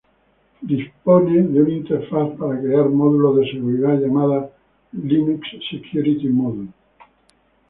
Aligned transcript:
Dispone 0.65 1.43
de 1.53 1.61
una 1.61 1.73
interfaz 1.75 2.31
para 2.35 2.59
crear 2.59 2.89
módulos 2.89 3.35
de 3.37 3.51
seguridad 3.51 3.99
llamada 3.99 4.49
"Linux 4.93 5.45
Security 5.69 6.27
Module". 6.27 6.69